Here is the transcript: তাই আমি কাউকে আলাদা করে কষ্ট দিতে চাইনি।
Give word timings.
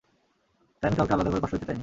তাই 0.83 0.87
আমি 0.89 0.95
কাউকে 0.97 1.13
আলাদা 1.13 1.29
করে 1.29 1.41
কষ্ট 1.41 1.53
দিতে 1.53 1.65
চাইনি। 1.65 1.79